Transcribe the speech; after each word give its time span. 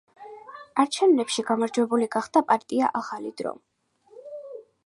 არჩევნებში 0.83 1.45
გამარჯვებული 1.51 2.09
გახდა 2.17 2.45
პარტია 2.53 2.91
ახალი 3.01 3.37
დრო. 3.43 3.55